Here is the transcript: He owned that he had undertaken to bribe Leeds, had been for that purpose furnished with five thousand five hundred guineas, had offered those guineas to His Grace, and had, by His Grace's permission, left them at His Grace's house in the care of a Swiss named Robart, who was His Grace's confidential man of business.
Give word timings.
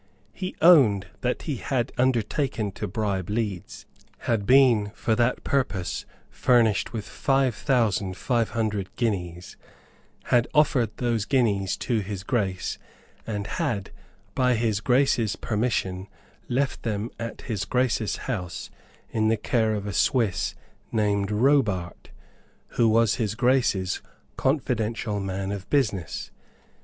He 0.33 0.55
owned 0.63 1.05
that 1.21 1.43
he 1.43 1.57
had 1.57 1.91
undertaken 1.95 2.71
to 2.71 2.87
bribe 2.87 3.29
Leeds, 3.29 3.85
had 4.21 4.47
been 4.47 4.89
for 4.95 5.13
that 5.13 5.43
purpose 5.43 6.07
furnished 6.31 6.91
with 6.91 7.05
five 7.05 7.53
thousand 7.53 8.17
five 8.17 8.49
hundred 8.49 8.89
guineas, 8.95 9.57
had 10.23 10.47
offered 10.55 10.89
those 10.97 11.25
guineas 11.25 11.77
to 11.77 11.99
His 11.99 12.23
Grace, 12.23 12.79
and 13.27 13.45
had, 13.45 13.91
by 14.33 14.55
His 14.55 14.81
Grace's 14.81 15.35
permission, 15.35 16.07
left 16.49 16.81
them 16.81 17.11
at 17.19 17.41
His 17.41 17.63
Grace's 17.65 18.15
house 18.25 18.71
in 19.11 19.27
the 19.27 19.37
care 19.37 19.75
of 19.75 19.85
a 19.85 19.93
Swiss 19.93 20.55
named 20.91 21.29
Robart, 21.29 22.09
who 22.69 22.89
was 22.89 23.17
His 23.17 23.35
Grace's 23.35 24.01
confidential 24.35 25.19
man 25.19 25.51
of 25.51 25.69
business. 25.69 26.31